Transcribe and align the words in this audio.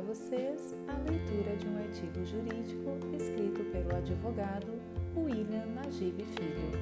vocês 0.00 0.74
a 0.88 0.92
leitura 1.10 1.56
de 1.56 1.66
um 1.68 1.76
artigo 1.78 2.24
jurídico 2.24 2.90
escrito 3.14 3.62
pelo 3.70 3.94
advogado 3.96 4.72
William 5.16 5.66
Najib 5.66 6.24
Filho. 6.24 6.72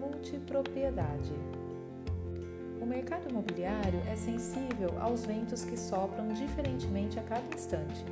Multipropriedade. 0.00 1.32
O 2.80 2.86
mercado 2.86 3.28
imobiliário 3.28 4.00
é 4.08 4.16
sensível 4.16 4.90
aos 5.00 5.24
ventos 5.24 5.64
que 5.64 5.76
sopram 5.76 6.28
diferentemente 6.28 7.18
a 7.18 7.22
cada 7.22 7.54
instante. 7.54 8.04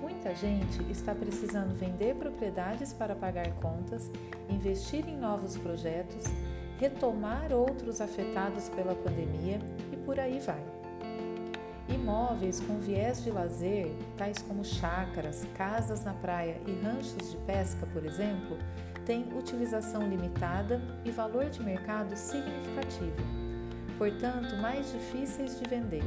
Muita 0.00 0.34
gente 0.34 0.82
está 0.90 1.14
precisando 1.14 1.74
vender 1.74 2.14
propriedades 2.14 2.92
para 2.92 3.14
pagar 3.14 3.50
contas, 3.54 4.10
investir 4.48 5.08
em 5.08 5.16
novos 5.16 5.56
projetos, 5.56 6.24
retomar 6.78 7.52
outros 7.52 8.00
afetados 8.00 8.68
pela 8.68 8.94
pandemia 8.94 9.58
e 9.92 9.96
por 9.96 10.18
aí 10.18 10.38
vai. 10.40 10.79
Imóveis 11.92 12.60
com 12.60 12.78
viés 12.78 13.22
de 13.22 13.30
lazer, 13.30 13.90
tais 14.16 14.38
como 14.38 14.64
chácaras, 14.64 15.44
casas 15.56 16.04
na 16.04 16.14
praia 16.14 16.60
e 16.66 16.72
ranchos 16.80 17.30
de 17.30 17.36
pesca, 17.38 17.86
por 17.86 18.04
exemplo, 18.04 18.56
têm 19.04 19.26
utilização 19.36 20.08
limitada 20.08 20.80
e 21.04 21.10
valor 21.10 21.50
de 21.50 21.62
mercado 21.62 22.16
significativo, 22.16 23.16
portanto, 23.98 24.56
mais 24.62 24.92
difíceis 24.92 25.58
de 25.58 25.68
vender. 25.68 26.04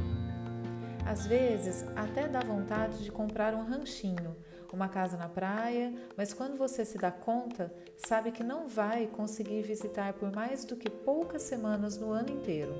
Às 1.04 1.26
vezes, 1.26 1.84
até 1.94 2.26
dá 2.26 2.40
vontade 2.40 3.04
de 3.04 3.12
comprar 3.12 3.54
um 3.54 3.62
ranchinho, 3.62 4.34
uma 4.74 4.88
casa 4.88 5.16
na 5.16 5.28
praia, 5.28 5.94
mas 6.16 6.34
quando 6.34 6.56
você 6.56 6.84
se 6.84 6.98
dá 6.98 7.10
conta, 7.10 7.72
sabe 7.96 8.32
que 8.32 8.42
não 8.42 8.66
vai 8.66 9.06
conseguir 9.06 9.62
visitar 9.62 10.12
por 10.14 10.32
mais 10.32 10.64
do 10.64 10.76
que 10.76 10.90
poucas 10.90 11.42
semanas 11.42 11.96
no 11.96 12.10
ano 12.10 12.30
inteiro. 12.30 12.74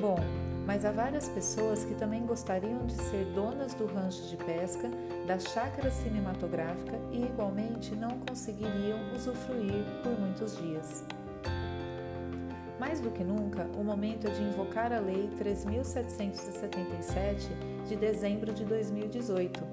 Bom, 0.00 0.16
mas 0.68 0.84
há 0.84 0.92
várias 0.92 1.28
pessoas 1.30 1.82
que 1.82 1.94
também 1.94 2.26
gostariam 2.26 2.84
de 2.84 2.92
ser 2.92 3.24
donas 3.34 3.72
do 3.72 3.86
rancho 3.86 4.28
de 4.28 4.36
pesca, 4.36 4.90
da 5.26 5.38
chácara 5.38 5.90
cinematográfica 5.90 7.00
e 7.10 7.22
igualmente 7.22 7.96
não 7.96 8.18
conseguiriam 8.18 8.98
usufruir 9.14 9.82
por 10.02 10.12
muitos 10.20 10.58
dias. 10.58 11.06
Mais 12.78 13.00
do 13.00 13.10
que 13.10 13.24
nunca, 13.24 13.66
o 13.78 13.82
momento 13.82 14.26
é 14.26 14.30
de 14.30 14.42
invocar 14.42 14.92
a 14.92 15.00
Lei 15.00 15.30
3777 15.38 17.48
de 17.88 17.96
dezembro 17.96 18.52
de 18.52 18.66
2018, 18.66 19.64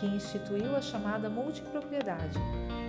que 0.00 0.06
instituiu 0.06 0.74
a 0.74 0.80
chamada 0.80 1.28
multipropriedade, 1.28 2.38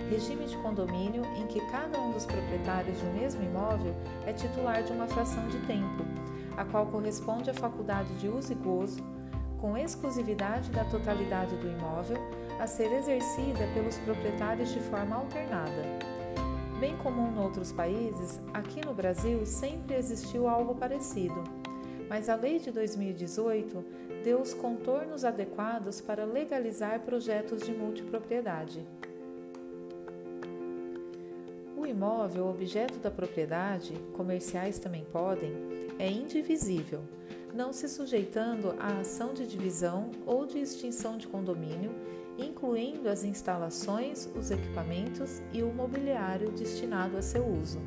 regime 0.08 0.46
de 0.46 0.56
condomínio 0.62 1.22
em 1.36 1.46
que 1.46 1.60
cada 1.70 2.00
um 2.00 2.10
dos 2.10 2.24
proprietários 2.24 2.98
de 2.98 3.04
um 3.04 3.12
mesmo 3.12 3.42
imóvel 3.42 3.94
é 4.26 4.32
titular 4.32 4.82
de 4.82 4.92
uma 4.92 5.06
fração 5.06 5.46
de 5.48 5.58
tempo 5.66 6.23
a 6.56 6.64
qual 6.64 6.86
corresponde 6.86 7.50
à 7.50 7.54
faculdade 7.54 8.14
de 8.14 8.28
uso 8.28 8.52
e 8.52 8.54
gozo, 8.54 9.02
com 9.60 9.76
exclusividade 9.76 10.70
da 10.70 10.84
totalidade 10.84 11.56
do 11.56 11.68
imóvel, 11.68 12.18
a 12.60 12.66
ser 12.66 12.92
exercida 12.92 13.66
pelos 13.72 13.98
proprietários 13.98 14.70
de 14.70 14.80
forma 14.80 15.16
alternada. 15.16 15.82
Bem 16.78 16.96
comum 16.96 17.32
em 17.32 17.38
outros 17.38 17.72
países, 17.72 18.40
aqui 18.52 18.84
no 18.84 18.92
Brasil 18.92 19.46
sempre 19.46 19.96
existiu 19.96 20.48
algo 20.48 20.74
parecido, 20.74 21.42
mas 22.08 22.28
a 22.28 22.34
Lei 22.34 22.58
de 22.58 22.70
2018 22.70 23.84
deu 24.22 24.40
os 24.40 24.52
contornos 24.52 25.24
adequados 25.24 26.00
para 26.00 26.24
legalizar 26.24 27.00
projetos 27.00 27.62
de 27.62 27.72
multipropriedade. 27.72 28.86
Imóvel 31.94 32.48
objeto 32.48 32.98
da 32.98 33.08
propriedade, 33.08 33.94
comerciais 34.14 34.80
também 34.80 35.06
podem, 35.12 35.52
é 35.96 36.10
indivisível, 36.10 37.02
não 37.54 37.72
se 37.72 37.88
sujeitando 37.88 38.74
à 38.80 38.98
ação 38.98 39.32
de 39.32 39.46
divisão 39.46 40.10
ou 40.26 40.44
de 40.44 40.58
extinção 40.58 41.16
de 41.16 41.28
condomínio, 41.28 41.94
incluindo 42.36 43.08
as 43.08 43.22
instalações, 43.22 44.28
os 44.36 44.50
equipamentos 44.50 45.40
e 45.52 45.62
o 45.62 45.72
mobiliário 45.72 46.50
destinado 46.50 47.16
a 47.16 47.22
seu 47.22 47.46
uso. 47.46 47.78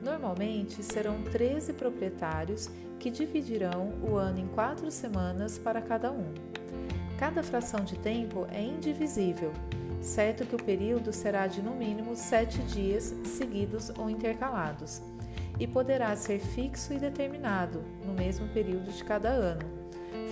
Normalmente 0.00 0.80
serão 0.84 1.24
13 1.24 1.72
proprietários 1.72 2.70
que 3.00 3.10
dividirão 3.10 3.94
o 4.00 4.14
ano 4.14 4.38
em 4.38 4.46
quatro 4.46 4.88
semanas 4.92 5.58
para 5.58 5.82
cada 5.82 6.12
um. 6.12 6.32
Cada 7.18 7.42
fração 7.42 7.84
de 7.84 7.98
tempo 7.98 8.46
é 8.52 8.62
indivisível 8.62 9.52
certo 10.02 10.44
que 10.44 10.56
o 10.56 10.62
período 10.62 11.12
será 11.12 11.46
de 11.46 11.62
no 11.62 11.74
mínimo 11.74 12.14
sete 12.16 12.58
dias 12.62 13.14
seguidos 13.24 13.90
ou 13.96 14.10
intercalados, 14.10 15.00
e 15.58 15.66
poderá 15.66 16.14
ser 16.16 16.40
fixo 16.40 16.92
e 16.92 16.98
determinado 16.98 17.82
no 18.04 18.12
mesmo 18.12 18.48
período 18.48 18.90
de 18.90 19.04
cada 19.04 19.28
ano, 19.28 19.64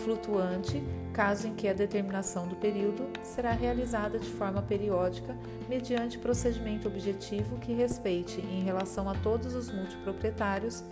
flutuante, 0.02 0.82
caso 1.12 1.46
em 1.46 1.54
que 1.54 1.68
a 1.68 1.72
determinação 1.72 2.48
do 2.48 2.56
período 2.56 3.08
será 3.22 3.52
realizada 3.52 4.18
de 4.18 4.28
forma 4.30 4.62
periódica 4.62 5.36
mediante 5.68 6.18
procedimento 6.18 6.88
objetivo 6.88 7.58
que 7.58 7.72
respeite, 7.72 8.40
em 8.40 8.62
relação 8.62 9.08
a 9.08 9.14
todos 9.14 9.54
os 9.54 9.72
multiproprietários, 9.72 10.82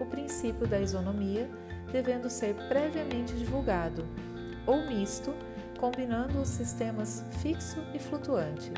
o 0.00 0.06
princípio 0.06 0.66
da 0.66 0.80
isonomia, 0.80 1.50
devendo 1.90 2.30
ser 2.30 2.54
previamente 2.68 3.34
divulgado, 3.34 4.06
ou 4.66 4.86
misto, 4.86 5.34
combinando 5.78 6.40
os 6.40 6.48
sistemas 6.48 7.22
fixo 7.40 7.78
e 7.94 7.98
flutuante. 7.98 8.70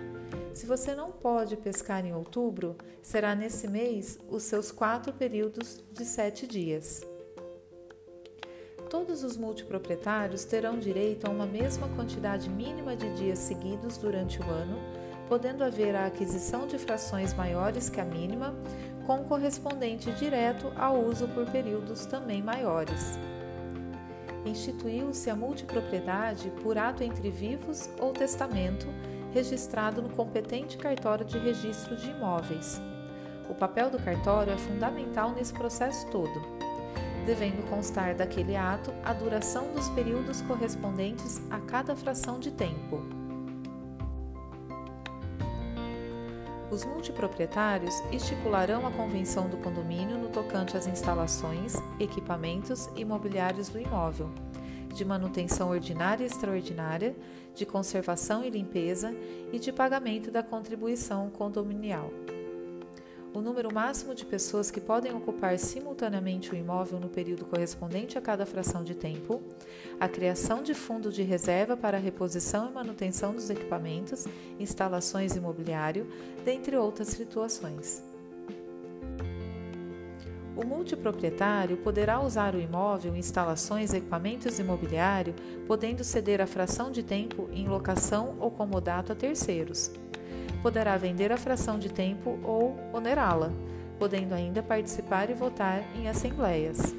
Se 0.53 0.66
você 0.66 0.94
não 0.94 1.11
pode 1.11 1.56
pescar 1.56 2.05
em 2.05 2.15
outubro, 2.15 2.77
será 3.03 3.34
nesse 3.34 3.66
mês 3.66 4.19
os 4.28 4.43
seus 4.43 4.71
quatro 4.71 5.12
períodos 5.12 5.83
de 5.93 6.05
sete 6.05 6.47
dias. 6.47 7.03
Todos 8.91 9.22
os 9.22 9.37
multiproprietários 9.37 10.44
terão 10.44 10.78
direito 10.78 11.27
a 11.27 11.31
uma 11.31 11.47
mesma 11.47 11.89
quantidade 11.91 12.50
mínima 12.50 12.97
de 12.97 13.09
dias 13.15 13.39
seguidos 13.39 13.97
durante 13.97 14.41
o 14.41 14.44
ano, 14.44 14.77
podendo 15.28 15.62
haver 15.62 15.94
a 15.94 16.06
aquisição 16.06 16.66
de 16.66 16.77
frações 16.77 17.33
maiores 17.33 17.89
que 17.89 18.00
a 18.00 18.05
mínima, 18.05 18.53
com 19.06 19.25
correspondente 19.25 20.10
direto 20.12 20.72
ao 20.77 21.00
uso 21.00 21.28
por 21.28 21.47
períodos 21.47 22.05
também 22.05 22.43
maiores 22.43 23.16
instituiu-se 24.45 25.28
a 25.28 25.37
multipropriedade 25.37 26.51
por 26.62 26.78
ato 26.78 27.03
entre 27.03 27.31
vivos 27.31 27.91
ou 27.99 28.12
testamento 28.12 28.87
registrado 29.33 30.03
no 30.03 30.11
competente 30.11 30.77
cartório 30.77 31.25
de 31.25 31.39
registro 31.39 31.97
de 31.97 32.11
imóveis. 32.11 32.81
O 33.49 33.55
papel 33.55 33.91
do 33.91 33.99
cartório 33.99 34.53
é 34.53 34.56
fundamental 34.56 35.33
nesse 35.33 35.53
processo 35.53 36.06
todo, 36.09 36.41
devendo 37.27 37.69
constar 37.69 38.15
daquele 38.15 38.56
ato 38.56 38.93
a 39.05 39.12
duração 39.12 39.73
dos 39.73 39.89
períodos 39.91 40.41
correspondentes 40.43 41.41
a 41.51 41.59
cada 41.59 41.95
fração 41.95 42.39
de 42.39 42.51
tempo. 42.51 43.20
Os 46.71 46.85
multiproprietários 46.85 47.95
estipularão 48.13 48.87
a 48.87 48.93
convenção 48.93 49.49
do 49.49 49.57
condomínio 49.57 50.17
no 50.17 50.29
tocante 50.29 50.77
às 50.77 50.87
instalações, 50.87 51.75
equipamentos 51.99 52.89
e 52.95 53.05
mobiliários 53.05 53.69
do 53.69 53.81
imóvel, 53.81 54.31
de 54.95 55.05
manutenção 55.05 55.71
ordinária 55.71 56.23
e 56.23 56.27
extraordinária, 56.27 57.17
de 57.55 57.67
conservação 57.67 58.45
e 58.45 58.51
limpeza 58.51 59.13
e 59.53 59.59
de 59.59 59.73
pagamento 59.73 60.31
da 60.31 60.45
contribuição 60.45 61.29
condominial 61.29 62.11
o 63.33 63.41
número 63.41 63.73
máximo 63.73 64.15
de 64.15 64.25
pessoas 64.25 64.71
que 64.71 64.81
podem 64.81 65.15
ocupar 65.15 65.59
simultaneamente 65.59 66.53
o 66.53 66.57
imóvel 66.57 66.99
no 66.99 67.09
período 67.09 67.45
correspondente 67.45 68.19
a 68.19 68.21
cada 68.21 68.45
fração 68.45 68.83
de 68.83 68.95
tempo, 68.95 69.41
a 70.01 70.09
criação 70.09 70.63
de 70.63 70.75
fundo 70.75 71.13
de 71.13 71.23
reserva 71.23 71.77
para 71.77 71.99
reposição 71.99 72.69
e 72.69 72.73
manutenção 72.73 73.33
dos 73.33 73.49
equipamentos, 73.49 74.27
instalações 74.59 75.37
e 75.37 75.41
mobiliário, 75.41 76.09
dentre 76.45 76.77
outras 76.77 77.09
situações. 77.09 78.03
O 80.57 80.66
multiproprietário 80.66 81.77
poderá 81.78 82.21
usar 82.21 82.54
o 82.54 82.60
imóvel, 82.60 83.16
instalações, 83.16 83.95
equipamentos 83.95 84.59
e 84.59 84.65
mobiliário, 84.65 85.34
podendo 85.66 86.03
ceder 86.03 86.41
a 86.41 86.47
fração 86.47 86.91
de 86.91 87.03
tempo 87.03 87.49
em 87.53 87.69
locação 87.69 88.37
ou 88.41 88.51
comodato 88.51 89.13
a 89.13 89.15
terceiros 89.15 89.91
poderá 90.62 90.97
vender 90.97 91.33
a 91.33 91.36
fração 91.36 91.78
de 91.78 91.89
tempo 91.89 92.39
ou 92.42 92.77
onerá-la, 92.92 93.53
podendo 93.98 94.34
ainda 94.34 94.62
participar 94.62 95.30
e 95.30 95.34
votar 95.34 95.83
em 95.95 96.09
assembleias. 96.09 96.95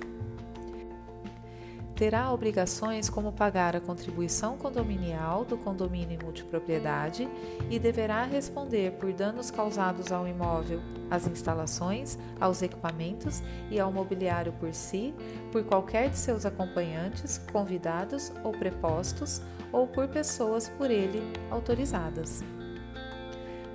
Terá 2.02 2.34
obrigações 2.34 3.12
como 3.12 3.32
pagar 3.32 3.76
a 3.76 3.80
contribuição 3.80 4.58
condominial 4.58 5.46
do 5.46 5.56
condomínio 5.56 6.18
em 6.20 6.24
multipropriedade 6.24 7.30
e 7.70 7.78
deverá 7.78 8.24
responder 8.24 8.94
por 8.94 9.14
danos 9.14 9.52
causados 9.52 10.12
ao 10.12 10.28
imóvel, 10.28 10.82
às 11.12 11.28
instalações, 11.28 12.18
aos 12.40 12.64
equipamentos 12.64 13.44
e 13.70 13.80
ao 13.80 13.92
mobiliário 13.92 14.52
por 14.54 14.74
si, 14.74 15.14
por 15.52 15.64
qualquer 15.64 16.10
de 16.10 16.18
seus 16.18 16.44
acompanhantes, 16.44 17.40
convidados 17.52 18.34
ou 18.44 18.52
prepostos, 18.52 19.40
ou 19.72 19.86
por 19.86 20.08
pessoas 20.08 20.70
por 20.70 20.90
ele 20.90 21.22
autorizadas 21.52 22.44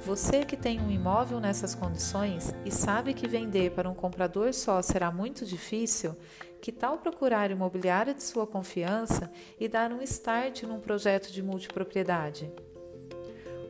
Você 0.06 0.44
que 0.44 0.56
tem 0.56 0.80
um 0.80 0.88
imóvel 0.88 1.40
nessas 1.40 1.74
condições 1.74 2.54
e 2.64 2.70
sabe 2.70 3.12
que 3.12 3.26
vender 3.26 3.72
para 3.72 3.90
um 3.90 3.94
comprador 3.94 4.54
só 4.54 4.80
será 4.80 5.10
muito 5.10 5.44
difícil, 5.44 6.14
que 6.62 6.70
tal 6.70 6.98
procurar 6.98 7.50
imobiliária 7.50 8.14
de 8.14 8.22
sua 8.22 8.46
confiança 8.46 9.28
e 9.58 9.66
dar 9.66 9.90
um 9.90 10.00
start 10.02 10.62
num 10.62 10.78
projeto 10.78 11.32
de 11.32 11.42
multipropriedade? 11.42 12.48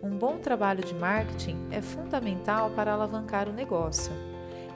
Um 0.02 0.10
bom 0.10 0.36
trabalho 0.36 0.84
de 0.84 0.94
marketing 0.94 1.56
é 1.70 1.80
fundamental 1.80 2.68
para 2.68 2.92
alavancar 2.92 3.48
o 3.48 3.52
negócio. 3.54 4.12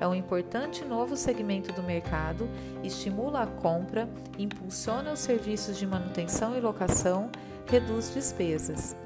É 0.01 0.09
um 0.09 0.15
importante 0.15 0.83
novo 0.83 1.15
segmento 1.15 1.75
do 1.75 1.83
mercado, 1.83 2.49
estimula 2.83 3.43
a 3.43 3.47
compra, 3.47 4.09
impulsiona 4.39 5.13
os 5.13 5.21
serviços 5.21 5.77
de 5.77 5.87
manutenção 5.87 6.57
e 6.57 6.61
locação, 6.61 7.31
reduz 7.67 8.15
despesas. 8.15 8.97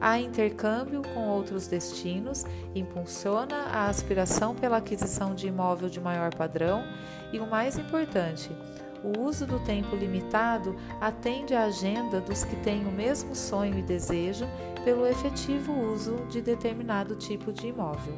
Há 0.00 0.18
intercâmbio 0.18 1.02
com 1.14 1.28
outros 1.28 1.66
destinos, 1.66 2.44
impulsiona 2.74 3.56
a 3.72 3.88
aspiração 3.88 4.54
pela 4.54 4.78
aquisição 4.78 5.34
de 5.34 5.46
imóvel 5.46 5.88
de 5.88 6.00
maior 6.00 6.34
padrão 6.34 6.84
e, 7.32 7.38
o 7.38 7.46
mais 7.46 7.78
importante, 7.78 8.50
o 9.04 9.20
uso 9.20 9.46
do 9.46 9.60
tempo 9.60 9.94
limitado 9.94 10.74
atende 11.00 11.54
à 11.54 11.64
agenda 11.64 12.20
dos 12.20 12.42
que 12.42 12.56
têm 12.56 12.86
o 12.86 12.90
mesmo 12.90 13.34
sonho 13.34 13.78
e 13.78 13.82
desejo 13.82 14.46
pelo 14.82 15.06
efetivo 15.06 15.72
uso 15.72 16.16
de 16.30 16.40
determinado 16.40 17.14
tipo 17.14 17.52
de 17.52 17.68
imóvel. 17.68 18.14